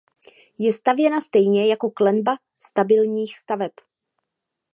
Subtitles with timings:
[0.57, 3.71] Je stavěna stejně jako klenba stabilních staveb.